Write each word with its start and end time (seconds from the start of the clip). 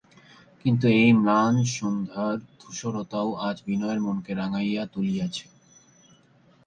কিন্তু 0.61 0.85
এই 0.97 1.11
ম্লান 1.19 1.55
সন্ধ্যার 1.75 2.35
ধূরসতাও 2.59 3.29
আজ 3.47 3.57
বিনয়ের 3.67 3.99
মনকে 4.05 4.31
রাঙাইয়া 4.33 4.83
তুলিয়াছে। 4.93 5.45